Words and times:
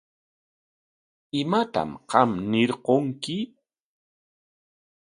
¿Imatam 1.41 1.89
qam 2.09 2.31
ñirqunki? 2.51 3.37